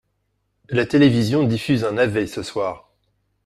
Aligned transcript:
La 0.69 0.87
télévision 0.87 1.43
diffuse 1.43 1.83
un 1.83 1.91
navet 1.91 2.25
ce 2.25 2.41
soir 2.41 2.89